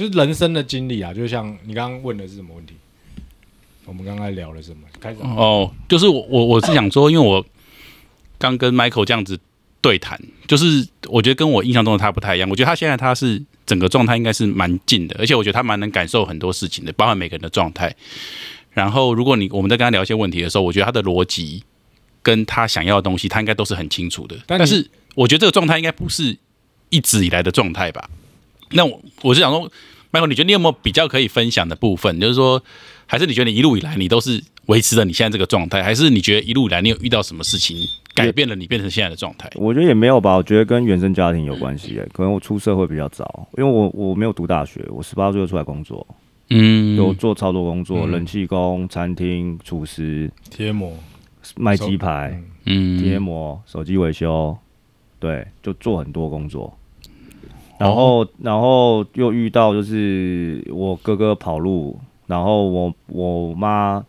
[0.00, 2.72] 就是人生的经历啊，就像你刚刚问的是什么问题？
[3.84, 4.78] 我们刚刚聊了什么？
[4.98, 7.44] 开始哦，就是我我我是想说，因为我
[8.38, 9.38] 刚跟 Michael 这样子
[9.82, 10.18] 对谈，
[10.48, 12.48] 就是我觉得跟我印象中的他不太一样。
[12.48, 17.94] 我觉得他现在他是整个状态应该是蛮近的，而且我觉得他蛮能感受很多事情的，包含每个人的状态。
[18.72, 21.62] 然后如果你我们在跟他聊一些问题的时候，我觉得他的逻辑
[22.22, 24.34] 跟他想要的东西，他应该都是很清楚的。
[24.46, 26.38] 但是我觉得这个状态应该不是
[26.88, 28.08] 一直以来的状态吧？
[28.70, 29.70] 那我我是想说
[30.12, 32.20] ，Michael，你觉得你有没有比较可以分享的部分？
[32.20, 32.62] 就是说。
[33.10, 35.82] 还是你觉得你一路以来你都是维持着你现在这个状态？
[35.82, 37.76] 还是你觉得一路以来你有遇到什么事情
[38.14, 39.50] 改变了你变成现在的状态？
[39.56, 40.36] 我觉得也没有吧。
[40.36, 41.98] 我觉得跟原生家庭有关系。
[41.98, 46.06] 诶，可能我出社会比较早，因为我我没有读大学，我十八岁就出来工作，
[46.50, 50.96] 嗯，有做操作工作，冷气工、餐厅、厨师、贴膜、
[51.56, 54.56] 卖鸡排、嗯，贴膜、手机维修，
[55.18, 56.72] 对，就做很多工作。
[57.80, 61.98] 然后，然后又遇到就是我哥哥跑路。
[62.26, 64.00] 然后我我妈，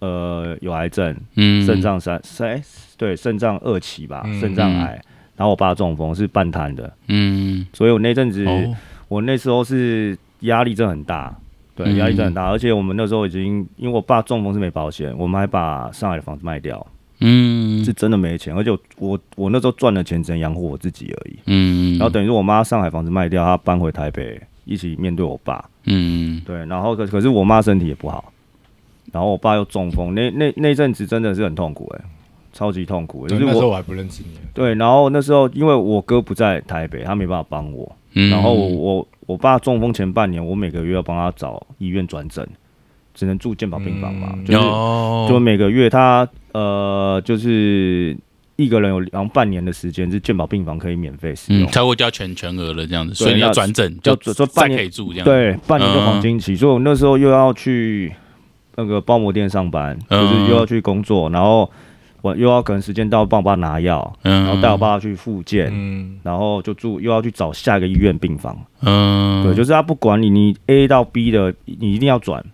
[0.00, 2.60] 呃，有癌症，嗯，肾脏三三，
[2.96, 5.00] 对，肾脏二期吧，肾脏癌。
[5.36, 8.44] 然后我爸中风是半瘫的，嗯，所以我那阵子，
[9.06, 11.32] 我那时候是压力真的很大，
[11.76, 12.48] 对，压力真的很大。
[12.48, 16.84] 而且我们那时候已经，因为我爸中风是没保险，我们还把上海的房子卖掉，
[17.20, 18.54] 嗯，是真的没钱。
[18.54, 21.98] 而且我我那时候赚的钱只能养活我自己而已，嗯。
[21.98, 24.40] 然后等于说我妈上海房子卖掉，她搬回台北。
[24.70, 28.30] 一起面对我爸，嗯，对，然后可可是我妈身体也不好，
[29.10, 32.04] 然后我爸又中风，那那那阵子真的是很痛苦，哎，
[32.52, 33.26] 超级痛苦。
[33.26, 34.38] 就是那时候我还不认识你。
[34.52, 42.46] 对，然后那时候因为我哥不在台北，他没办法帮我，然后我我爸中风前半年，我每个月要帮他找医院转诊，
[43.18, 48.16] 只能住健保病房嘛，就是就每个月他呃就是。
[48.60, 55.24] 一个人有然后半年的时间是健保病房可以免费使用，超过交全全额了这样子，所以你要转诊就说半年可以住这样。
[55.24, 58.12] 对，半年就黄金期，所以我那时候又要去
[58.74, 61.70] 那个包膜店上班，就是又要去工作，然后
[62.20, 65.72] 我又要可能时间到帮我爸拿药，然后带我爸去复健，
[66.24, 68.58] 然后就住又要去找下一个医院病房。
[68.82, 72.44] 嗯，对，就是他不管你，你 A 到 B 的你一定要转，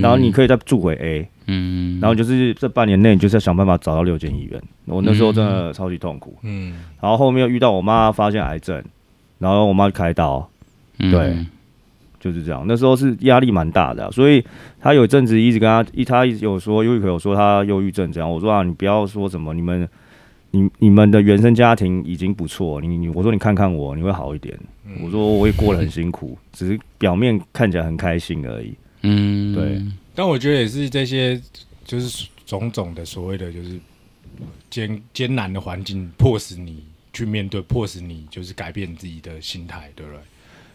[0.00, 1.28] 然后你可以再住回 A。
[1.52, 4.62] 嗯，然后就是这半年内，就是要想办法找到六间医院。
[4.84, 6.36] 我那时候真的超级痛苦。
[6.42, 8.80] 嗯，然后后面又遇到我妈发现癌症，
[9.38, 10.48] 然后我妈开刀，
[10.98, 11.34] 对，
[12.20, 12.64] 就是这样。
[12.68, 14.44] 那时候是压力蛮大的，所以
[14.80, 18.30] 他有一阵子一直跟他一，他一直有说忧郁，有说他忧郁症这样。
[18.30, 19.88] 我说啊，你不要说什么，你们
[20.52, 24.56] 你你们的原生家庭已经不错，你你我说你看看我，你会好一点。
[25.02, 28.72] 我说我也过得很辛苦，只是表面看起来很开心而已。
[29.02, 29.82] 嗯，对。
[30.14, 31.40] 但我觉得也是这些，
[31.84, 33.78] 就是种种的所谓的，就是
[34.68, 40.20] 艰艰难的环境，迫使你去面对，迫使你就是改变自己的心态，对不对？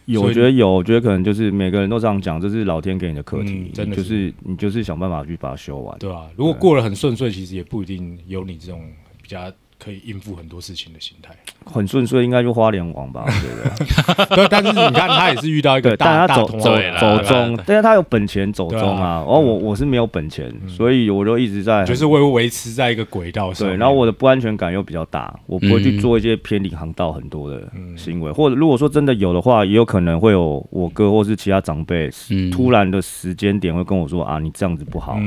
[0.05, 6.29] 有，我觉得有，我觉得可能就是每个人都这样讲，这是老天给你的课题，真的就是你就是想办法去把它修完，对吧？
[6.35, 8.81] 如果过得很顺遂，其实也不一定有你这种
[9.21, 9.51] 比较。
[9.77, 13.25] 可以应付很多事情的心态，很顺遂，应该就花莲王吧？
[13.25, 14.35] 我觉得。
[14.35, 19.15] 对， 但是你看，他也是遇到一个大大走走走中，但是他有本钱走中啊。
[19.17, 23.67] 然后我我是没有本钱，所以我就一直在，就是维维持在一个轨道上。
[23.67, 27.61] 对，然后我的不安全感又比较大，我不会去做一些偏离航道很多的
[27.95, 32.09] 行为，或者如果说真的有的话，也有可能会有我哥或是其他长辈
[32.51, 35.19] 突然的时间点会跟我说啊，你这样子不好，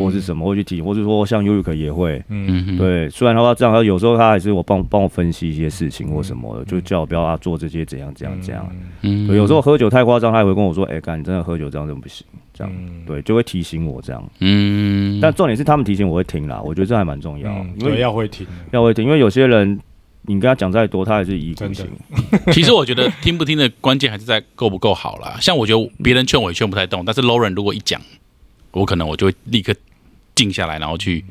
[0.00, 3.99] 或是什么会去提，或者说像尤宇可也会，嗯，对，虽然的话这样他有。
[4.00, 8.68] 时候他还是我帮帮我分析一些事情或什么的，就叫我不要啊做这些怎样怎样怎样。
[9.02, 12.72] 嗯，有时候喝酒太夸张，他也会跟我说：“哎，干你真的喝酒这样子不行。”这样
[13.06, 14.22] 对，就会提醒我这样。
[14.40, 19.78] 嗯，但重点是他们提醒我会听啦，我觉得这还蛮重要，因为要会听，要会听，因为有些人
[20.22, 21.86] 你跟他讲再多，他还是一意孤行。
[22.52, 25.38] 其实我觉得听不听的关键还是在够不够好啦。
[25.40, 28.00] 像我觉得别人劝我也劝不太动，但是 Lauren 如果一讲，
[28.72, 29.74] 我可能我就会立刻
[30.34, 31.24] 静下来，然后去。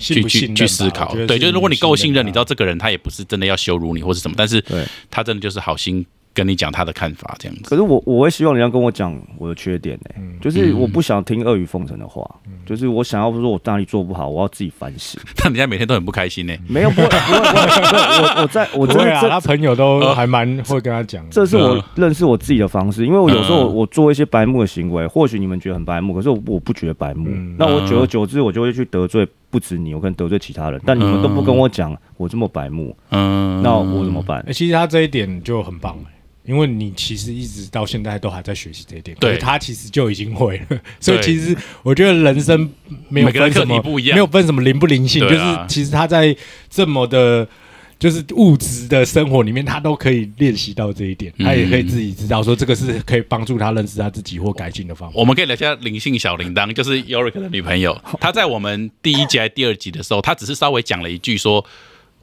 [0.00, 4.64] 去去去思考，对，就是如果你够信任，你知道这个人他也不是真的要羞辱你或是什么，但是
[5.10, 6.04] 他真的就是好心。
[6.32, 12.24] 跟你讲他的看法这样子，可是我我会希望你要跟我讲我的缺点呢，就是我不想听阿谀奉承的话，
[12.64, 15.20] 就是我想要说我哪里做不好，我要自己反省。
[15.34, 16.54] 但人家每天都很不开心呢？
[16.68, 27.28] 没有不会不会不会，我我在我真的他朋友都还蛮会跟他讲，这是我认识我自己的方式，因为我有时候我做一些白目的行为，或许你们觉得很白目，可是我我不觉得白目，
[27.58, 34.44] 那我久而久之我就会去得罪不止你，我可能得罪其他人，但你们都不跟我讲我这么白目，嗯，那我怎么办？
[34.52, 36.14] 其实他这一点就很棒哎。
[36.42, 39.36] 因为你其实一直到现在都还在学习这一点，对。
[39.36, 42.68] 他其实就已经会了， 所以其实我觉得人生
[43.08, 46.34] 没有分什么不一样，没有分什么灵不灵性，就是其实他在
[46.68, 47.46] 这么的
[48.00, 55.14] 就是物质的生活里面，他都可以练习到这一点，他也可以自己知道说这个是可以帮助他认识他自己或改进的方法。
[55.16, 61.62] 我们可以聊一下灵性小铃铛，就是 Yorick 的女朋友， 她在我们第一集还第二集的时候，她只是稍微讲了一句说：“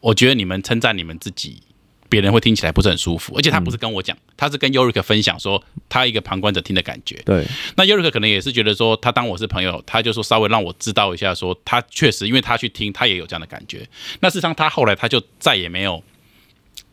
[0.01, 1.61] 我觉得你们称赞你们自己。”
[2.09, 7.21] 别人会听起来不是很舒服，而且他不是跟我讲，他是跟 Yorick 分享说他一个旁观者听的感觉。
[7.25, 7.45] 对，
[7.75, 13.87] 那 Yorick 可能也是觉得说他当我是朋友，他就说稍微让我知道一下，说他确实因为他去听，他也有这样的感觉。
[14.21, 16.01] 那事实上他后来他就再也没有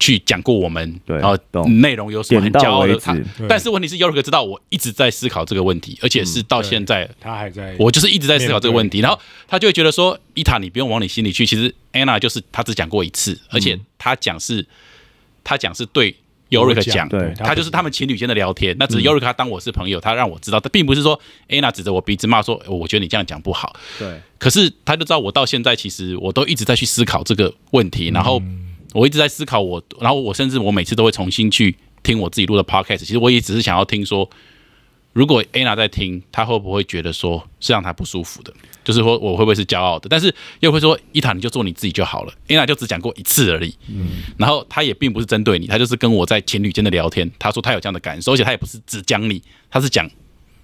[0.00, 2.96] 去讲过我们，然后内容有什么很骄傲的。
[2.96, 3.16] 他，
[3.48, 8.98] 但是问题是 Yorick 知道我一直在思考这个问题，而且是到现在他还在，我就是一直在思考这个问题。
[8.98, 14.66] 然后他就会觉得说，伊塔你不用往你心里去，其实 Anna 就是他只讲过一次，而且他讲是。
[15.44, 16.16] 他讲是对
[16.50, 18.74] Yorick 讲，他就是他们情侣间的聊天。
[18.78, 23.76] 那只是 Yorick 他当我是朋友，他让我知道，他并不是说 Anna 指着我鼻子骂说，我觉得你这样讲不好。
[23.98, 28.40] 对，可是他就知道我到现在其实我都一直在去思考这个问题，然后
[28.92, 32.98] 我一直在思考我，然后我甚至我每次都会重新去听我自己录的 Podcast。
[32.98, 34.28] 其实我也只是想要听说，
[35.14, 38.52] 如果 Anna 在听，她会不会觉得说是让她不舒服的？
[38.84, 40.08] 就是说我会不会是骄傲的？
[40.10, 42.32] 但是又会说伊塔你就做你自己就好了。
[42.48, 47.30] 伊娜就只讲过一次而已，嗯，然后她也并不是针对你，她就是跟我在情侣间的聊天。
[47.38, 49.40] 她说她有这样的感受，而且她也不是只讲你，
[49.70, 50.06] 她是讲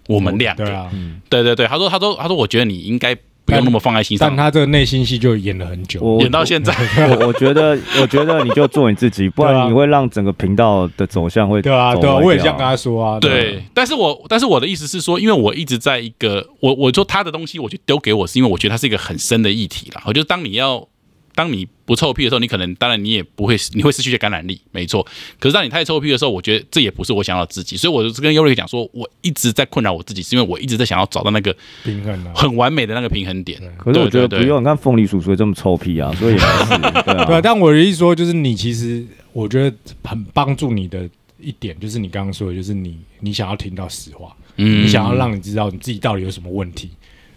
[0.06, 0.67] 我们两个。
[0.67, 0.91] 对啊，
[1.31, 3.17] 对对对，她说她说她说我觉得你应该
[3.50, 4.29] 不用那么放在心上。
[4.29, 6.75] 但他这个内心戏就演了很久，演到现在。
[7.08, 13.20] 我我觉得 我觉得你就做你自己，不然你会让整个频道的走向会对啊对啊，我也这样跟他说啊。
[13.20, 20.02] 对，但是我但是我的意思是说，因为我一直在一个我我说他的东西，我就丢给我，是因为我觉得他是一个很深的议题了。
[20.06, 20.87] 我就当你要。
[21.35, 25.06] 当你不臭屁的时候，你可能当然你也不会，你会失去些感染力，没错。
[25.38, 33.61] 可是当你太臭屁的时候，我觉得这也不是我想要自己，所以我就跟尤瑞讲说，我一直在困扰我自己，是因为我一直在想要找到那个平衡，很完美的那个平衡点。
[33.79, 37.41] 可是我觉得不用，你看凤梨叔叔这么臭屁啊，所以对。
[37.43, 41.09] 但我的意思说，就是你其实我觉得很帮助你的
[41.41, 46.91] 一点，就是你刚刚说的，就是你你想要听到实话，嗯，你想要让你知道你自己到底有什么问题，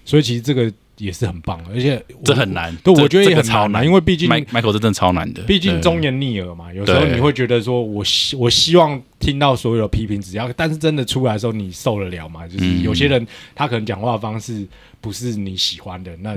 [0.04, 0.72] 所以其实这个。
[0.98, 12.46] 也是很棒，而且这很难，对，我觉得也很超难，因为毕竟 Michael 是真的超难的，毕竟忠言逆耳嘛，有时候你会觉得说，我希我希望听到所有的批评，只要，但是真的出来的时候，你受得了吗？
[12.46, 13.25] 就是有些人
[13.56, 14.68] 他可能讲话方式。
[15.04, 16.34] 不是你喜欢的那，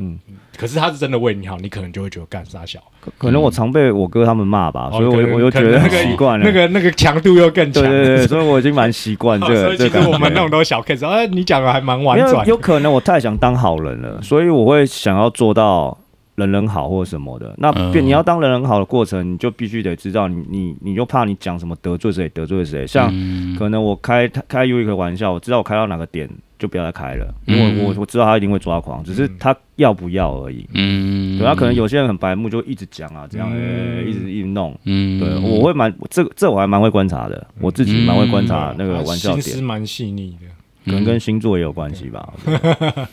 [0.57, 2.81] 可是他是真的为你好，你可能就会觉得干啥小。
[3.17, 6.45] 可能我常被我哥他们骂吧，所以我我就觉得习惯了。
[6.45, 9.77] 那个那个强度又更强，对对对，所以我已经蛮习惯这个。
[9.79, 12.45] 其实我们那种都小 case，哎，你讲的还蛮婉转。
[12.49, 15.97] 有可能我太想当好人了，所以我会想要做到
[16.37, 17.55] 人人好或者什么的。
[17.59, 22.87] 那变你要当人人好的过程，你就必须得知道，你你你就怕你讲什么得罪谁得罪谁。
[22.87, 23.13] 像
[23.59, 26.31] 可能我开开 U 一个玩笑，我知道我开到哪个点。
[26.59, 30.67] 就不要再开了，因为我我知道他一定会抓狂，只是他要不要而已。
[30.73, 34.75] 嗯，对他可能有些人很白目，就一直讲啊，这样诶，一直一直弄。
[34.85, 40.47] 嗯，对，我会蛮这这我还蛮会观察的，我自己蛮会观察那个玩笑点，心思蛮细腻的，
[40.87, 42.33] 可能跟星座也有关系吧。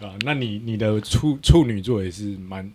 [0.00, 2.72] 啊，那你你的处处女座也是蛮。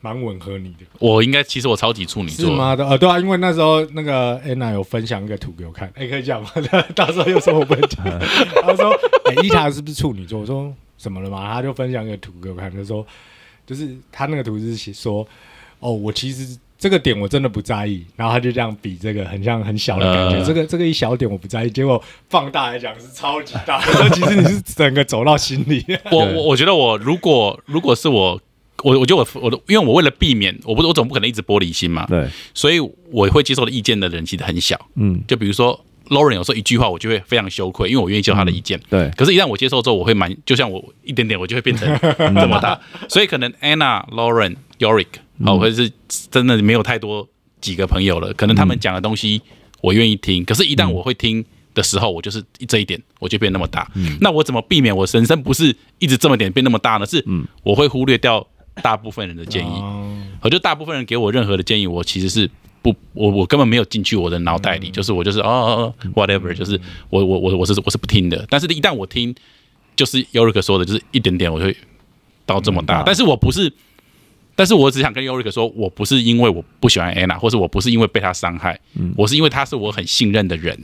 [0.00, 2.76] 蛮吻合你的，我应该其实我超级处女座，是吗？
[2.76, 6.48] 的呃，对啊，因为那时候那个 Anna 有分享一个图给我看，哎，可以讲吗？
[6.94, 8.04] 到时候又说我不能讲。
[8.62, 8.92] 他说
[9.26, 13.04] ：“哎，伊塔是不是处女座？”我说：“什么了嘛？”他就分享一个图给我看，他说
[13.66, 15.26] ：“就是他那个图是写说，
[15.80, 23.80] 哦，我其实这个点我真的不在意。”然后他就这样比这个很像很小的感觉，这个这个一小点我不在意，结果放大来讲是超级大。
[24.10, 25.84] 其实你是整个走到心里。
[26.10, 28.40] 我我我觉得我如果如果是我。
[28.84, 32.78] 我我觉得我我的，因为我为了避免，我不我总不可能一直玻璃心嘛，对，所以
[33.10, 45.06] 我会接受的意见的人其实很小，嗯，就比如说 Lauren 有时候一句话，我就会非常羞愧，因为我愿意接受他的意见，对，可是，一旦我接受之后，我会蛮，就像我一点点，我就会变成 这么大，所以可能 Anna、Lauren、Yorick，
[45.44, 45.90] 好，或者是
[46.30, 47.28] 真的没有太多
[47.60, 49.40] 几个朋友了，可能他们讲的东西
[49.80, 53.90] 我愿意听，可是，一旦我会听的时候，我就是这一点，我就变那么大，
[54.20, 57.06] 那我怎么避免我人生不是一直这么点变那么大呢？
[57.06, 57.24] 是，
[57.62, 58.46] 我会忽略掉。
[58.80, 59.72] 大部分人的建议，
[60.40, 62.48] 我觉得大部分人给我任何的建议，我其实是
[62.80, 66.80] 不，我我根本没有进去我的脑袋里，就是我就是哦哦哦，whatever，就是
[67.10, 68.46] 我我我我是我是不听的。
[68.48, 69.34] 但是，一旦我听，
[69.96, 71.76] 就是尤瑞克说的，就是一点点，我会
[72.46, 73.02] 到这么大。
[73.04, 73.68] 但是我不是，
[74.58, 78.76] 但是我只想跟尤瑞克说，我不是因为我不喜欢安娜，或者我不是因为被他伤害，
[79.16, 80.76] 我是因为他是我很信任的人，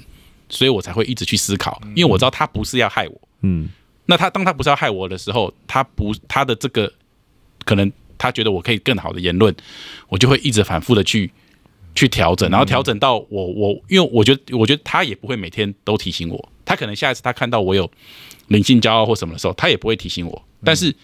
[0.49, 3.21] 所以我才会一直去思考，因为我知道他不是要害我。
[3.43, 3.69] 嗯，
[4.07, 6.93] 那他当他不是要害我的时候，他不他的这个。
[7.67, 9.55] 可能他觉得我可以更好的言论，
[10.09, 11.31] 我就会一直反复的去
[11.95, 17.91] 去调整，然后调整到我我，因为我觉得我觉得他也不会每天都提醒我，他可能下一次他看到我有
[18.49, 20.45] 灵性骄傲或什么的时候，他也不会提醒我。
[20.63, 20.95] 但是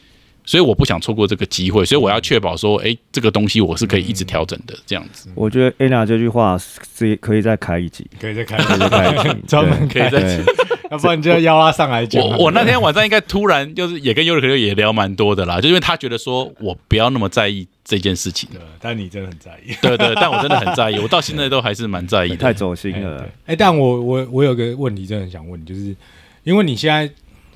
[0.44, 5.30] 所以我不想错过这个机会，所以我要确保说，哎，这个东西我是可以一直调整的，这样子。
[5.34, 10.44] 我觉得 Anna 这句话是可以再开一集，可以再开，可以再开一集，专门可以再。
[10.90, 12.20] 要不然你就邀他上来讲。
[12.20, 18.48] 我我那天晚上应该突然就是也跟尤里克也聊蛮多的啦，就因为他觉得说我不要那么在意这件事情。
[18.52, 19.72] 对，但你真的很在意。
[19.80, 22.36] 对对，但我真的很在意， 我到现在都还是蛮在意的。
[22.38, 23.24] 太走心了。
[23.46, 25.94] 哎，但我我我有个问题，真的很想问你，就是
[26.42, 27.08] 因为你现在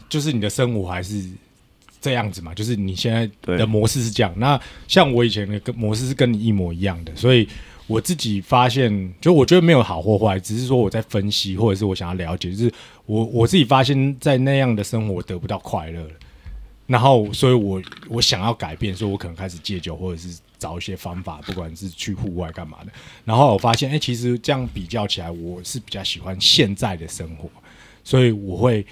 [0.09, 1.21] 就是你的生活还是
[2.05, 4.33] 这样子嘛，就是你现在的模式是这样。
[4.37, 7.49] 那像我以前的跟模式是跟你一模一样的，所以。
[7.87, 12.73] 我自己发现，就我觉得没有好或坏，只是说我在分析，或者是我想要了解，就是
[13.05, 16.11] 我我自己发现，在那样的生活得不到快乐了，
[16.87, 22.93] 然后，所以我我想要改变，所以我可能开始戒酒，或者是找一些方法，不管是去户外干嘛的。
[23.23, 27.51] 然后我发现，哎，其实这样比较起来，我是比较喜欢现在的生活，
[28.03, 28.87] 所以我会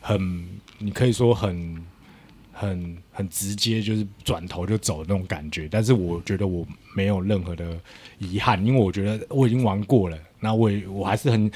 [0.00, 1.82] 很，你可以说很。
[2.58, 5.68] 很很直接，就是转头就走那种感觉。
[5.70, 7.78] 但是我觉得我没有任何的
[8.18, 10.18] 遗憾，因为我觉得我已经玩过了。
[10.40, 11.50] 那我也我还是很，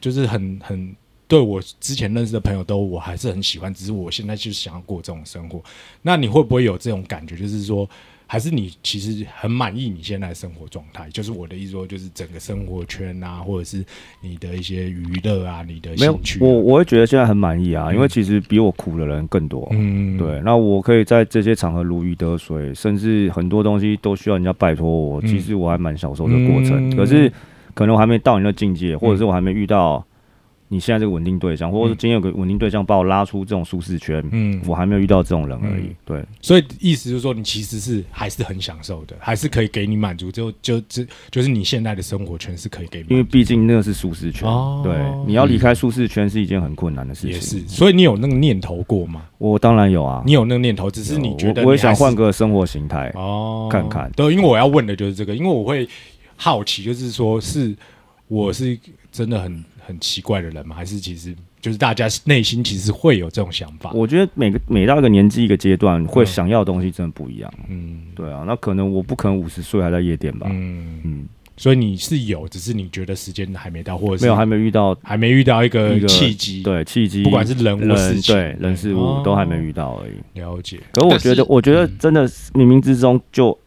[0.00, 0.96] 就是很很
[1.28, 3.72] 对我之前认识的朋友都我还是很喜欢。
[3.72, 5.62] 只是我现在就是想要过这种生活。
[6.02, 7.36] 那你会不会有这种感觉？
[7.36, 7.88] 就是说。
[8.26, 13.84] 还是你其实很满意你现在的生活状态，就是我的意思说，就是整个生活圈啊，或者是
[14.20, 16.38] 你的一些娱乐啊，你的兴趣。
[16.42, 19.68] 我我会觉得现在很满意啊，因为其实比我苦的人更多。
[19.72, 20.40] 嗯，对。
[20.44, 26.96] 那我可以在这些场合如鱼得水，甚至很多东西都需要人家拜托我，其实我还蛮享受的过程。
[26.96, 27.30] 可是
[27.74, 30.04] 可能我还没到你的境界，或者是我还没遇到。
[30.68, 35.90] 你现在这个稳定对象，或者是今天有个稳定对象把我拉出这种舒适圈，嗯，我还没有遇到这种人而已。
[36.04, 44.48] 对，所以意思就是说，你其实是还是很享受的，还是可以给你满足，就就就就是你现在的生活圈是可以给你，因为毕竟那个是舒适圈。
[44.48, 47.32] 哦对，你要离开舒适圈是一件很困难的事情。
[47.32, 49.22] 也是，所以你有那个念头过吗？
[49.38, 54.10] 我当然有啊，你有那个念头，只是你觉得我也想换个生活形态哦，看看。
[54.16, 55.86] 对，因为我要问的就是这个，因为我会
[56.36, 57.76] 好奇，就是说是
[58.28, 58.78] 我是
[59.12, 59.62] 真的很。
[59.86, 60.74] 很奇怪的人吗？
[60.74, 63.90] 还是其实就是大家内心其实会有这种想法？
[63.92, 67.52] 我觉得每个每到一个年纪一个阶段，会想要的东西真的不一样。
[67.68, 70.46] 嗯，对啊，那可能我不可能五十岁还在夜店吧？
[70.50, 71.24] 嗯嗯，
[71.56, 80.40] 所以你是有，只是你觉得时间还没到，或者是没有还没遇到，还没遇到一个契机，对契机，不管是人物事情，对人事物都还没遇到而已。
[80.40, 80.80] 了解。
[80.92, 83.58] 可是我觉得，我觉得真的冥冥之中就。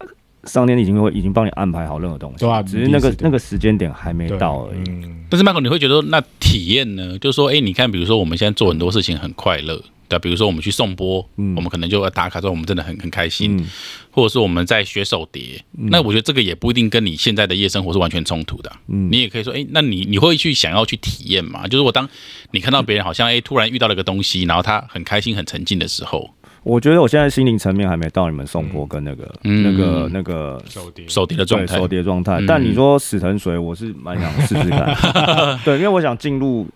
[0.44, 4.84] 上天已经会已经帮你安排好任何东西，对啊，只是那个那个时间点还没到而已。
[5.30, 7.18] 但是麦克，你会觉得那体验呢？
[7.20, 13.68] 就是说，哎，你看，比如说我们现在做很多事情很快乐，对，比如说我们去送波，我们可能就要打卡之后，我们真的很很开心，
[14.10, 18.72] 或者是我们在学手碟，那我觉得这个也不一定跟你现在的夜生活是完全冲突的。
[18.88, 21.68] 嗯，你也可以说，哎，那你你会去想要去体验嘛？
[21.68, 22.08] 就是我当
[22.52, 26.30] 你看到别人好像哎突然遇到了个东西，然后他很开心很沉浸的时候。
[26.68, 32.44] 我觉得我现在心灵层面还没到你们宋波跟那个那个那个手碟手碟的状态，手碟状态。
[32.46, 34.94] 但你说死藤水，我是蛮想试试看。
[35.64, 36.68] 对，因为我想进入，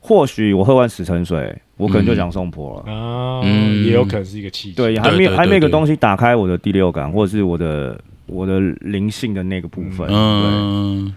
[0.00, 3.40] 或许我喝完死藤水，我可能就想送坡了啊。
[3.44, 4.74] 嗯，也有可能是一个契机。
[4.74, 10.08] 对，还没有还没有个东西打开我的第六感，或者是我的我的灵性的那个部分。
[10.10, 11.14] 嗯，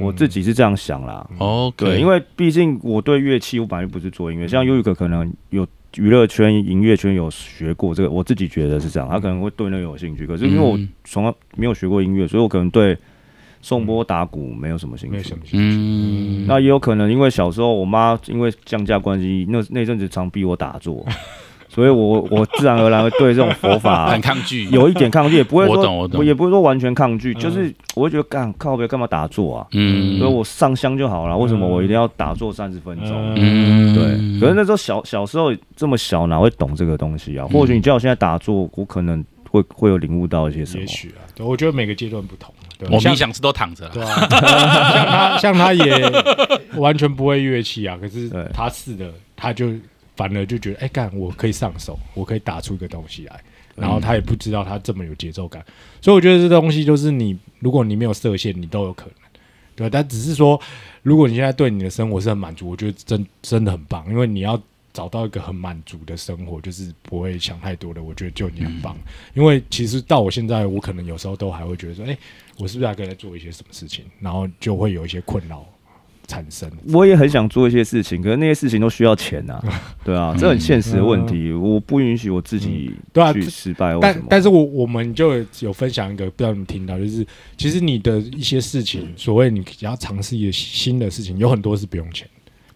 [0.00, 1.26] 我自己是这样想啦。
[1.38, 5.66] 哦，对，因为毕竟我对乐器，我本来就不是做音乐，像优一个可能有。
[5.96, 9.08] 娱乐圈、音乐圈有学过这个，我自己觉得是这样。
[9.08, 12.96] 他可能会对那个有兴趣，可是因为我从来没有学过音乐，所以我可能对
[13.62, 15.34] 颂钵打鼓没有什么兴趣。
[15.52, 21.06] 嗯，那也有可能因为小时候我妈因为降价关系，那那阵子常逼我打坐。
[21.74, 29.66] 所以，我我自然而然会对这种佛法 很抗拒，有一点抗拒，也不会说，我懂我懂，也不会说完全抗拒，就是我会觉得干靠别干嘛打坐啊？
[29.72, 33.34] 嗯，所以我上香就好了，为什么我一定要打坐三十分钟？
[33.36, 34.40] 嗯，对。
[34.40, 37.44] 可是那时候小小时候这么小，哪会懂这个东西啊？
[37.52, 40.80] 或许你叫我现在打坐，我可能会会有领悟到一些什么？
[40.82, 42.54] 也许啊，对，我觉得每个阶段不同。
[42.90, 46.12] 我冥想是都躺着，对啊， 像他像他也
[46.76, 49.66] 完全不会乐器啊，可是他是的，他就。
[50.16, 53.40] 反而就觉得，哎，干，我可以上手，我可以打出一个东西来。
[53.76, 55.60] 然后他也不知道他这么有节奏感，
[56.00, 59.14] 所以我觉得这东西就是你，如果你没有设限，你都有可能，
[59.74, 60.60] 对但只是说，
[61.02, 68.96] 如果你现在对你的生活是很满足，我觉得真真的很棒，因为你要找到一个很满足的生活，就是不会想太多的，我觉得就你很棒。
[69.34, 72.16] 因为其实到我现在，我可能有时候都还会觉得说，哎，
[72.58, 74.04] 我是不是还可以再做一些什么事情？
[74.20, 75.66] 然后就会有一些困扰。
[76.26, 79.62] 产生，我也很想做一些事情，可是那些事情都需要钱呐，
[80.04, 83.96] 对啊，这很现实的问题，我不允许我自己对啊去失败。
[84.00, 87.26] 但但是我我们就有分享一个，不知道你们听到，就是
[87.56, 92.26] 其实你的一些事情，所谓你要尝试一些新的事情，有很多是不用钱，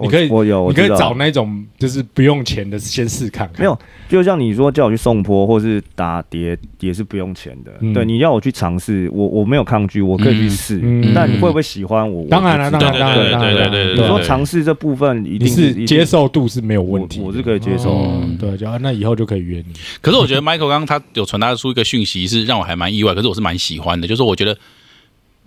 [0.00, 3.59] 你可以，我有，你可以找那种就是不用钱的，先试看看。
[3.59, 3.76] 没有，
[4.09, 7.73] 就像你说叫我去送坡或是打碟，也是不用钱的。
[7.93, 10.81] 对，你要我去尝试，我我没有抗拒，我可以去试。
[11.12, 12.25] 但你会不会喜欢我？
[12.28, 18.09] 当然了，当然，当然，当然，对你说尝试这部分一定是接受度是没有问题，我是可以接受。
[18.38, 19.75] 对，就那以后就可以约你。
[20.00, 24.57] 可是我觉得 Michael 刚刚他有传达出一个讯息，是让我还蛮意外，可是我是蛮喜欢的，就是我觉得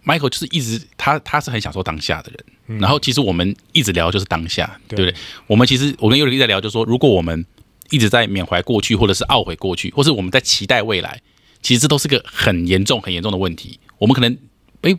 [0.05, 2.79] Michael 就是一直他他是很享受当下的人。
[2.79, 5.13] 然后其实我们一直聊就是当下，对不对？
[5.45, 7.45] 我们其实我跟尤里在聊，就是说，如果我们
[7.89, 11.21] 一直在缅怀过去，或者是懊悔过去，或是我们在期待未来，
[11.61, 13.77] 其实这都是个很严重、很严重的问题。
[13.97, 14.37] 我们可能，
[14.83, 14.97] 哎，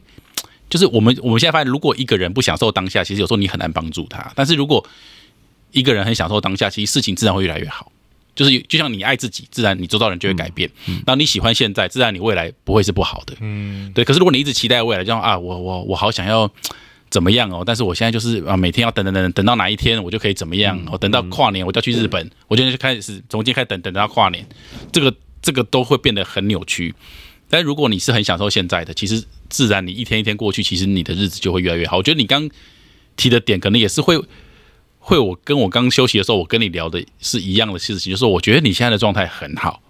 [0.68, 4.30] 就是我们我们现在发现，如果一个人不享受当下，其实有时候你很难帮助他。
[4.35, 4.87] 但是如果
[5.71, 7.91] 一个人很享受当下，其实事情自然会越来越好。
[8.34, 10.70] 就是就像你爱自己，自然你周遭人就会改变。
[10.86, 13.34] 然后你喜欢现在，自然你未来不会是不好的。
[13.40, 14.04] 嗯，对。
[14.04, 16.50] 可是如果你一直期待未来，就像啊，我我我好想要。
[17.12, 17.62] 怎么样哦？
[17.62, 20.82] 但是我现在就是啊，每天要等等等等，等到哪一天我就可以怎么样？
[20.90, 24.48] 哦，等到跨年我就要去日本，我今天就开始从今天开始等等到跨年，
[24.90, 26.94] 这个这个都会变得很扭曲。
[27.50, 31.98] 但如果你是很享受现在的，其实自然你一天一天过去，其实你的日子就会越来越好。
[31.98, 32.48] 我觉得你刚
[33.14, 34.18] 提的点可能也是会
[35.04, 39.82] 会我跟我刚休息的时候，我跟你聊的是一样的事情，就是我觉得你现在的状态很好，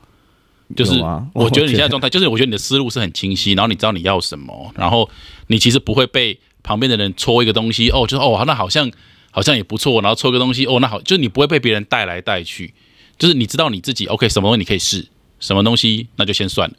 [0.74, 0.98] 就是
[1.34, 1.66] 我觉得。
[1.66, 5.08] 你现在状态就是我觉得你的思路是很清晰，然后你知道你要什么，然后
[5.46, 6.38] 你其实不会被。
[6.64, 8.88] 旁边的人戳一个东西，哦，就是哦，那好像
[9.32, 12.72] 好像也不错，然后戳个东西，哦，那好，就是你不会被别人带来带去，
[13.18, 15.04] 就是你知道你自己 OK，什么东西你可以试，
[15.40, 16.76] 什么东西那就先算了，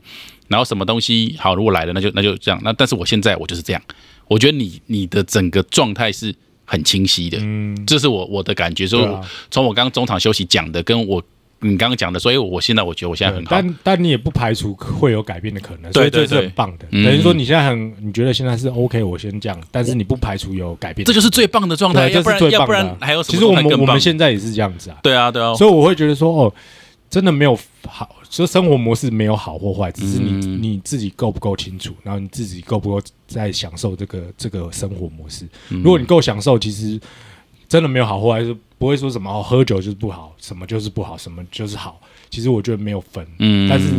[0.48, 3.82] 然后什么东西好，如果来了那就那就这样，那但是我现在我就是这样，
[4.30, 6.34] 我觉得你你的整个状态是
[6.66, 9.08] 很清晰的，嗯，这是我我的感觉，所以
[9.52, 11.24] 从我刚刚中场休息讲的，跟我。
[11.66, 16.86] 你刚刚讲的，所以我现在我觉得我现在很好，但但你也不排除会有改变的可能，所以这是很棒的。
[16.92, 22.10] 等于说你现在很，你觉得现在是 OK，我先这样，但是你不排除有改变，这就是最棒的状态。
[22.10, 24.98] 要不然要不然，还有什么其实我们我们现在也是这样子啊。
[25.02, 25.56] 对啊，对啊。
[25.56, 26.54] 所以我会觉得说，哦，
[27.14, 27.56] 真的没有
[27.88, 35.48] 好，说生活模式没有好或坏，只是你你自己够不够清楚，然后你自己够不够在享受这个这个生活模式。
[35.70, 37.00] 如果你够享受，其实
[37.68, 42.02] 真的没有好或坏，是不会说什么哦，喝酒就是不好，什么就是不好，什么就是好。
[42.32, 43.92] 其实我觉得没有分，嗯，但是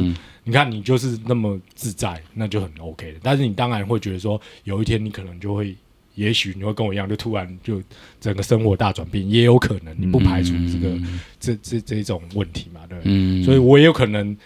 [0.42, 3.20] 你看你就是那么自在，那就很 OK 的。
[3.22, 5.76] 但是你当然会觉得说，有一天你可能就会，
[6.14, 7.82] 也许你会跟我一样，就突然就
[8.20, 10.96] 整个生活大转变，也有可能，你不排除这个
[11.40, 14.36] 这这这种问题嘛，对，嗯，所以我也有可能。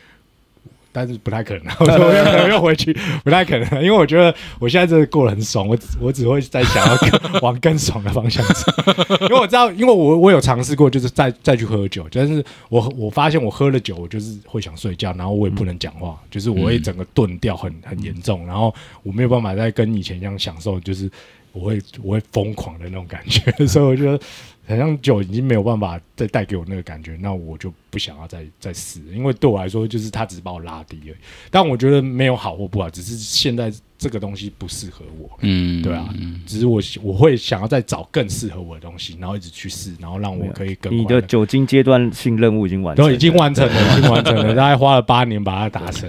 [0.90, 6.98] 但是不太可能， 我可能要回去，不太可能，因为我觉得我现在真的过得很爽，我我只会在想要
[7.40, 8.72] 往更爽的方向走，
[9.20, 21.08] 因为我知道，因为我我有尝试过，就是再再去喝酒，但是我我发现我喝了酒，我就是会想睡觉，然后我也不能讲话，就是我会整个钝掉很很严重，然后我没有办法再跟以前一样享受，就是
[21.52, 24.20] 我会我会疯狂的那种感觉， 所以我觉得。
[24.68, 31.16] 好像酒已经没有办法再带给我那个感觉，那我就不想要再再试，因为对我来说，就是他只是把我拉低而已。
[31.50, 33.72] 但我觉得没有好或不好，只是现在。
[33.98, 36.08] 这个东西不适合我，嗯，对啊，
[36.46, 40.96] 只是我我会想要再找更适合我的东西，然后一直去试，然后让我可以更。
[40.96, 46.08] 你的酒精阶段性任务已经完成，都已经完成了，已经完成了，大概花了八年把它达成，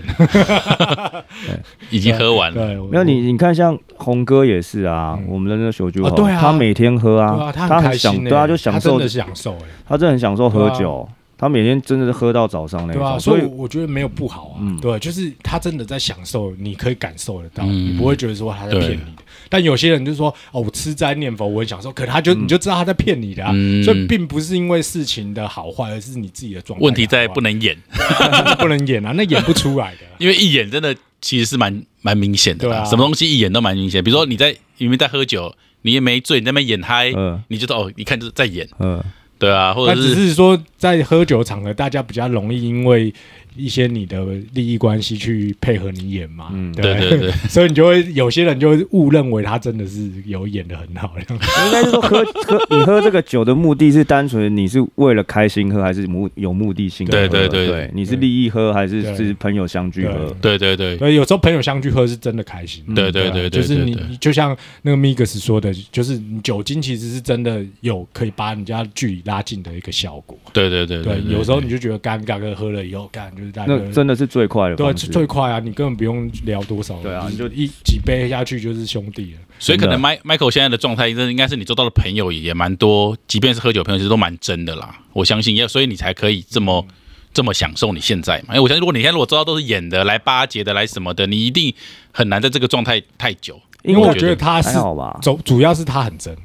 [1.89, 2.67] 已经喝完了。
[2.67, 11.09] 对，没有你，你看像红哥也是啊，我们的那个酒就对啊，他每天喝啊，他很享，对啊，就享受的享受，哎，他真的很享受喝酒。
[11.39, 14.59] 他每天真的是喝到早上那种，所以我觉得没有不好啊。
[14.81, 19.23] 对，就是他真的在享受，你可以感受得到，你不会觉得说他在骗你的。
[19.47, 23.53] 但有些人就说：“哦，我吃斋念佛，我很享受。”可他就你就知道他在骗你的啊。
[23.85, 26.83] 所以并不是因为事情的好坏，而是你自己的状态。
[26.83, 27.77] 问题在不能演，
[28.59, 30.01] 不能演啊，那演不出来的。
[30.19, 34.03] 因为一演真的其实是蛮蛮明显的，什么东西一演都蛮明显。
[34.03, 37.13] 比如说你在因为在喝酒，你也没醉，你那边演嗨，
[37.47, 38.67] 你就哦，一看就是在演。
[38.79, 39.01] 嗯。
[39.39, 43.11] 对啊，或者只是说在喝酒场合，大家比较容易因为。
[43.57, 44.23] 一些你的
[44.53, 51.11] 利益关系去配合你演嘛，嗯，对对对， 所以你就会有些人就会误认为他真的是有演的很好。
[51.17, 57.05] 应该是说喝 喝你喝这个酒的目的是单纯你是为了开心喝，还是目有目的性？
[57.07, 60.33] 对对对对，你是利益喝还是是朋友相聚喝？
[60.39, 62.81] 对对对，对，有时候朋友相聚喝是真的开心。
[62.95, 70.39] 对对对，就是你就像那个 Migas 说的，就是酒精其实是真的有可以把人家距离拉近的一个效果。
[70.53, 74.29] 对对对对，有时候你就觉得尴尬，跟喝了以后干就是大家真的是。
[74.29, 75.59] 最快的对，最快啊！
[75.59, 79.39] 你根本不用聊多少，对啊，你就一几杯下去就是兄弟了。
[79.57, 84.99] 所以可能 Michael 现在的状态，这应该是你做到的朋友也蛮多，即便是喝酒朋友，其实都蛮真的啦。
[85.13, 86.85] 我相信，也所以你才可以这么
[87.33, 88.49] 这么享受你现在嘛。
[88.49, 91.73] 因为我相信，如果你现在如果知道都是演的，来巴结的，来什么的，你一定
[92.11, 93.59] 很难在这个状态太久。
[93.81, 94.77] 因为我觉得他是
[95.23, 96.37] 主主要是他很真。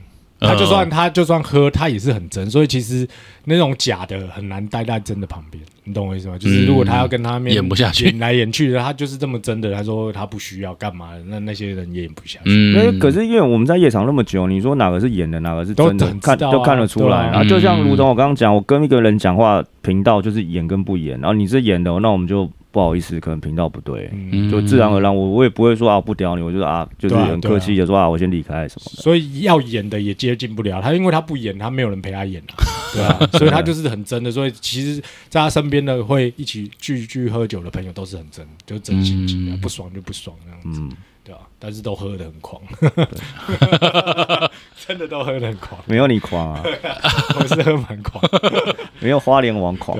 [0.46, 3.06] 他就算他就算喝，他也是很真，所以其实
[3.44, 6.36] 那种假的很难待在真的旁边，你懂我意思吗？
[6.38, 9.72] 就是如果他要跟他面演不下去，演来演去的，他就是这么真的。
[9.72, 12.50] 他说他不需要干嘛，那那些人也演不下去。
[12.76, 17.30] 嗯，可是因为我们在夜场那么久，你说哪个是演的，哪个是真的，看都看得出来。
[17.30, 22.50] 然后就像如同我刚刚讲，我跟一个人讲话，频道就是演跟不演，然后你是演的，那我们就。
[22.74, 24.10] 不好意思，可能频道不对，
[24.50, 29.00] 就自然而然，我我也不会说啊不屌你，我就说啊，就是很客气的说啊，我先离开什么的。
[29.00, 32.58] 所以要演的也接近不了他，因为他不演，他没有人陪他演啊，
[32.92, 34.32] 对啊，所以他就是很真的。
[34.32, 42.60] 所以其实在他身边的会一起聚聚喝酒的朋友都是很真，就真心情，不爽就不爽这样子，对啊，但是都喝的很狂，
[44.84, 46.60] 真的都喝的很狂，没有你狂啊，
[47.38, 48.20] 我是喝蛮狂，
[48.98, 49.96] 没有花莲王狂。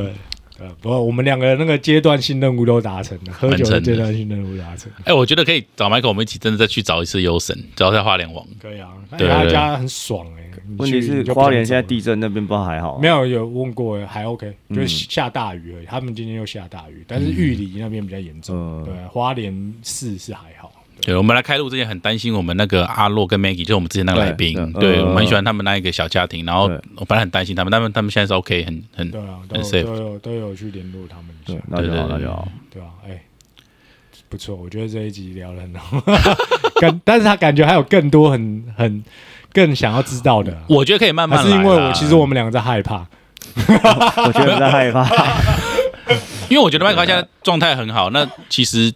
[0.59, 4.91] 呃，不过我们两个那个阶段性任务都达成了，喝酒的阶段性任务达成。
[5.05, 8.47] 哎，我觉得可以找 Michael，我们一起真的再去找一次优神，找一下花莲王。
[8.61, 10.45] 可以啊，对他家很爽哎。
[10.79, 12.99] 问题是花莲现在地震那边不知道还好？
[12.99, 15.87] 没有有问过，还 OK，就是下大雨而已。
[15.87, 18.83] 他们今天又下大雨，但是玉里那边比较严重。
[18.85, 20.73] 对，花莲市是还好。
[21.01, 33.23] 对，我们来开录之前很担心我们那个阿洛跟 Maggie，就是我们之前那个来宾，对我们很喜欢他们那一个小家庭，然后我本来很担心他们，但们他们现在是 OK，很很对啊，很 safe，都有都有去联络他们一下，那就好，那就好，对啊，哎，
[34.29, 36.01] 不错，我觉得这一集聊的很好，
[36.81, 39.05] 感，但是他感觉还有更多很很
[39.53, 43.07] 更想要知道的，我觉得可以慢慢，是因为我其实我们两个在害怕，
[44.25, 45.05] 我觉得在害怕，
[46.49, 48.91] 因为我觉得麦克现在状态很好，那其实。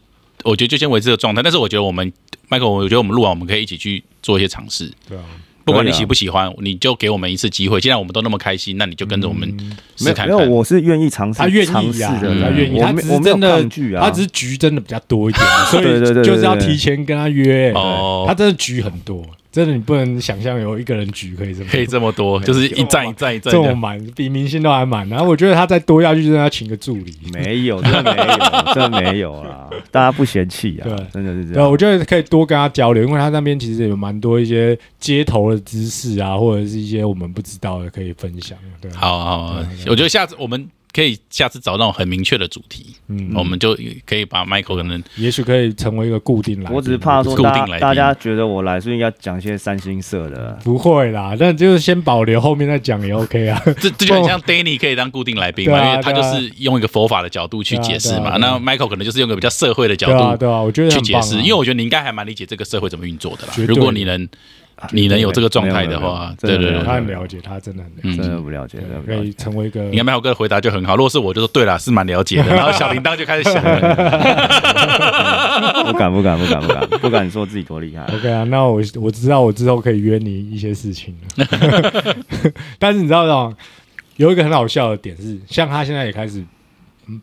[0.45, 2.13] 我觉得就先维持这个状态，但是我觉得我们
[2.49, 4.91] ，Michael，我觉得我们录完，我们可以一起去做一些尝试。
[5.09, 5.25] 对啊，
[5.65, 7.81] 不管你喜不喜欢，你就给我们一次机会。
[7.81, 9.49] 既然我们都那么开心，那你就跟着我们
[9.97, 10.37] 试看看。
[10.37, 12.79] 没有，我是愿意尝试，他愿意尝试的，他愿意。
[12.79, 13.69] 他只是真的，
[14.01, 17.73] 他只是局真的比较多一点， 所以就是要提前跟他约。
[17.73, 19.23] 哦，他真的局很多。
[19.51, 25.09] 真的，你不能想象有一个人举可以这么可以这么多，就是一站一站一站这么满，比明星都还满。
[25.09, 27.15] 然后我觉得他再多下去，就要请个助理。
[27.33, 28.39] 没有，真的没有，
[28.75, 29.69] 真的没有啊！
[29.91, 31.55] 大家不嫌弃啊，对，真的是这样。
[31.55, 38.57] 对，我觉得可以多跟他交流，因为他那边其实有蛮多一些街头的知识啊，或者是一些我们不知道的可以分享。
[38.81, 40.69] 对，好好，我觉得下次我们。
[40.93, 46.71] 可以下次找那种很明确的主题，嗯，我们就可以把 Michael 可能，也许可以成为一个固定来。
[46.71, 50.59] 我只是怕说固定来大家觉得我来，所以要讲一些三星色的。
[50.65, 53.63] 不会啦，但就是先保留，后面再讲也 OK 啊。
[53.79, 58.37] 这这就很像 Danny 可以当固定来宾嘛，因为他就是用一个佛法的角度去解释嘛。
[58.39, 63.53] 那 Michael 可能就是用个比较社会的角度，对啊，我觉得去解释，因为我觉得你应该还蛮理解这个社会怎么运作的啦。
[63.69, 64.29] 如果你能。
[64.93, 69.83] 你能有这个状态的话，对对对，他很了解，他真的很真的不了解，可以成为一个。
[69.85, 72.49] 你看麦豪哥的回答就很好，如果是我就说对了，是蛮了解的。
[72.55, 73.81] 然后小铃铛就开始响了，
[75.91, 78.05] 不敢不敢不敢不敢不敢说自己多厉害。
[78.15, 81.47] OK 啊，那我我知道我之后可以约你一些事情了。
[82.79, 83.57] 但是你知道吗？
[84.17, 86.43] 有一个很好笑的点是，像他现在也开始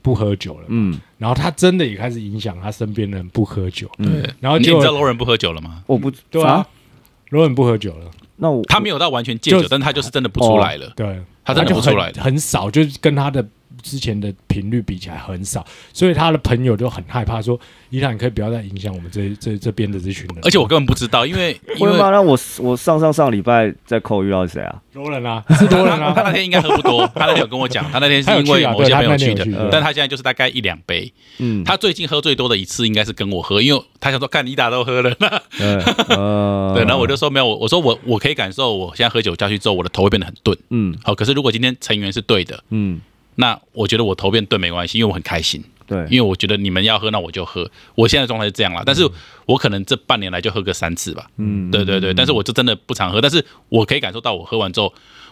[0.01, 5.81] 不喝酒了，嗯，然后他真的也开始影响他身边的人不喝酒，嗯，然后你知道罗人不喝酒了吗？
[5.87, 6.65] 我不对啊。
[7.29, 10.91] 罗文不喝酒了，那我他没有到完全戒酒，但他就是真的不出来了。
[10.95, 13.45] 对，他真的不出来，很少，就是跟他的。
[13.85, 17.57] 之前的频率比起来很少，所以他的朋友就很害怕，说
[17.91, 24.81] ：“伊朗，你可以不要再影响我们这这这边的这群人。”而且我根本不知道，因为因为那我我上上上礼拜在扣遇到谁啊？
[24.93, 26.13] 罗人啊， 是罗人啊。
[26.15, 31.13] 他那天应该喝不多， 他那天有跟我讲，他那天是因为某些朋友去的，但他现在就是大概一两杯。
[31.37, 35.13] 嗯，他最近喝最多的一次应该是跟我喝，因为他想说看伊达都喝了。
[35.13, 35.35] 对，
[36.73, 40.57] 对，然后我就说没有，我说我我可以感受，我现在喝酒下去之后，我的头会变得很钝。
[40.69, 42.99] 嗯，好，可是如果今天成员是对的，嗯。
[43.35, 45.63] 那我觉得我头变钝没关系，因为我很开心。
[45.87, 47.69] 对，因为我觉得你们要喝，那我就喝。
[47.93, 49.07] 我现在状态是这样啦，但是
[49.45, 51.27] 我可能这半年来就喝个三次吧。
[51.37, 54.91] 嗯，对对对，但是我就真的不常喝，但是我可以感受到，我喝完之后，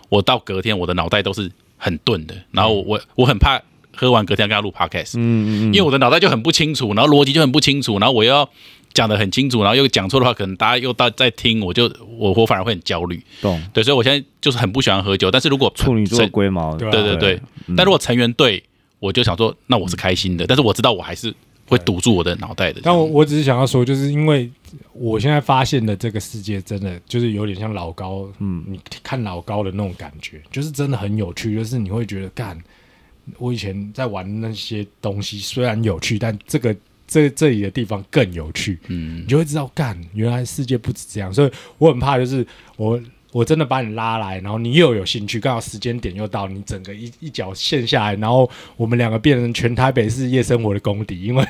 [0.10, 3.60] 我到隔天我的脑袋都是很钝的，然后我我很怕
[3.96, 5.14] 喝完隔天跟他录 podcast。
[5.18, 8.48] 嗯，因为我的脑袋就很不清楚，然后逻辑就很不清楚，然后我要。
[8.94, 13.22] 讲的很清楚，然后又讲错的话，可能大家又到在听，我就我我反而会很焦虑。
[13.42, 15.32] 懂对，所以我现在就是很不喜欢喝酒。
[15.32, 17.42] 但是如果处女座龟毛，对对对。
[17.76, 18.64] 但如果成员对，
[19.00, 20.46] 我就想说，那我是开心的。
[20.46, 21.34] 但是我知道我还是
[21.68, 22.82] 会堵住我的脑袋的。
[22.84, 24.48] 但我我只是想要说，就是因为
[24.92, 31.56] 我现在发现的这个世界，真的就是有点像老高，嗯，你看老高的那种感觉，就是真的很有趣。
[31.56, 32.58] 就是你会觉得，干，
[33.40, 36.76] 我以前在玩那些东西虽然有趣，但这个。
[37.14, 42.44] 这这里的地方更有趣，嗯，你就会知道，干，原来世界不止这样，所以我很怕，就是
[42.76, 43.00] 我
[43.32, 51.44] 我真的把你拉来，然后你又有兴趣，刚好时间点又到，你整个一一脚陷下来，然后我们两个变成全台北市夜生活的公敌，因为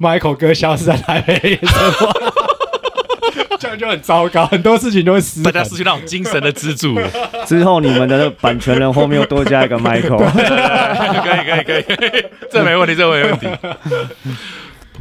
[0.00, 2.10] Michael 哥消失在台北夜生活。
[3.60, 6.98] 这样就很糟糕，很多事情都会失，大家失去那种精神的支柱。
[7.46, 13.46] 之后你们的版权人后面又多加一个 Michael， 可以可以可以，这没问题，这没问题。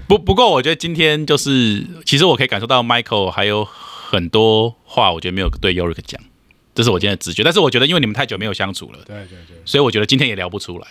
[0.10, 6.19] 不不过，我觉得今天就是，其实我可以感受到 Michael 还有很多话，我觉得没有对 Yorick 讲，
[6.74, 7.43] 这是我今天的直觉。
[7.43, 10.88] 但是我觉得，因为你们太久没有相处了，对对对，所以我觉得今天也聊不出来。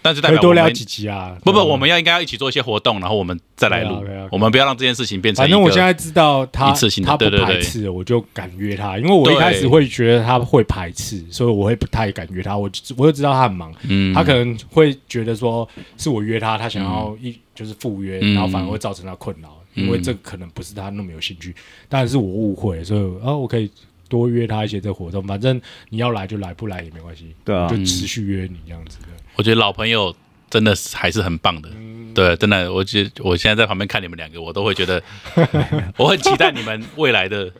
[0.00, 1.36] 但是代表多聊几集啊？
[1.44, 4.04] 不不，我们要应该要一起做一些活动，然后我们再来录。
[4.30, 5.42] 我们不要让这件事情变成。
[5.42, 8.96] 反正我现在知道他一次性他不排斥，我就敢约他。
[8.98, 12.56] 因为我一开始会觉得他会排斥，所以我会不太敢约他。
[12.56, 13.72] 我我就知道他很忙，
[14.14, 21.54] 他可能会觉得说是我约他，他想要一就是赴约，然后反而会造成他困扰，因为这可能不是他那么有兴趣。
[21.88, 23.70] 但是我误会，所以啊，我可以
[24.08, 25.22] 多约他一些这活动。
[25.24, 27.34] 反正你要来就来，不来也没关系。
[27.44, 29.06] 对啊，就持续约你这样子的。
[29.36, 30.14] 我觉得老朋友。
[30.50, 31.68] 真的是还是很棒的，
[32.14, 35.02] 对，真的，我觉我现在在旁边看你们两个，我都会觉得，
[35.98, 37.52] 我很期待你们未来的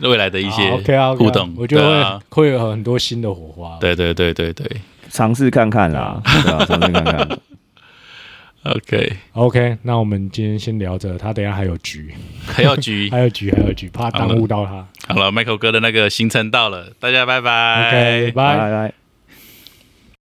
[0.00, 0.70] 未来的一些
[1.16, 3.78] 互动，我觉得会有很多新的火花。
[3.80, 4.70] 对对对对对，
[5.08, 7.38] 尝试看看啦，尝试看看。
[8.74, 12.12] OK OK，那我们今天先聊着，他等下还有局，
[12.46, 14.86] 还有局， 还有局，还有局，怕耽误到他。
[15.08, 18.56] 好了，Michael 哥的那个行程到了，大家拜拜，OK，拜。
[18.56, 19.05] 拜拜。